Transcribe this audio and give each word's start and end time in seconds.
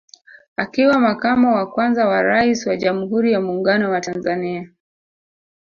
Akiwa 0.57 0.99
Makamo 0.99 1.55
wa 1.55 1.71
kwanza 1.71 2.07
wa 2.07 2.21
Rais 2.21 2.67
wa 2.67 2.75
Jamhuri 2.77 3.31
ya 3.31 3.41
Muungano 3.41 3.91
wa 3.91 4.01
Tanzania 4.01 4.69